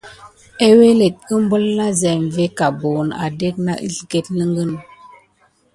[0.67, 3.55] Əwelet umbul na zenve ka an buwune adek
[3.85, 4.65] əsleget ləŋgə.